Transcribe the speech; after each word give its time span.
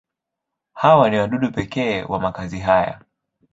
Hawa 0.73 1.09
ni 1.09 1.17
wadudu 1.19 1.51
pekee 1.51 2.03
wa 2.03 2.19
makazi 2.19 2.59
haya. 2.59 3.01